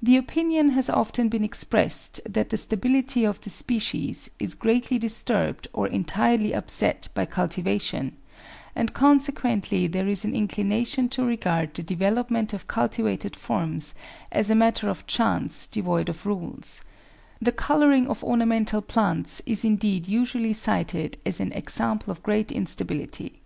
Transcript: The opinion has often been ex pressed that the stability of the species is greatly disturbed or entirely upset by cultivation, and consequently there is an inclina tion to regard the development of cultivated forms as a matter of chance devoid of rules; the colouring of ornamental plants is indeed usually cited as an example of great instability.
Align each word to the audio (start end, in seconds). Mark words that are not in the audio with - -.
The 0.00 0.16
opinion 0.16 0.70
has 0.70 0.88
often 0.88 1.28
been 1.28 1.44
ex 1.44 1.62
pressed 1.62 2.20
that 2.26 2.48
the 2.48 2.56
stability 2.56 3.22
of 3.24 3.38
the 3.42 3.50
species 3.50 4.30
is 4.38 4.54
greatly 4.54 4.96
disturbed 4.98 5.68
or 5.74 5.86
entirely 5.86 6.54
upset 6.54 7.08
by 7.12 7.26
cultivation, 7.26 8.16
and 8.74 8.94
consequently 8.94 9.86
there 9.88 10.06
is 10.08 10.24
an 10.24 10.32
inclina 10.32 10.86
tion 10.86 11.10
to 11.10 11.22
regard 11.26 11.74
the 11.74 11.82
development 11.82 12.54
of 12.54 12.66
cultivated 12.66 13.36
forms 13.36 13.94
as 14.30 14.48
a 14.48 14.54
matter 14.54 14.88
of 14.88 15.06
chance 15.06 15.66
devoid 15.68 16.08
of 16.08 16.24
rules; 16.24 16.82
the 17.38 17.52
colouring 17.52 18.08
of 18.08 18.24
ornamental 18.24 18.80
plants 18.80 19.42
is 19.44 19.66
indeed 19.66 20.08
usually 20.08 20.54
cited 20.54 21.18
as 21.26 21.40
an 21.40 21.52
example 21.52 22.10
of 22.10 22.22
great 22.22 22.50
instability. 22.50 23.42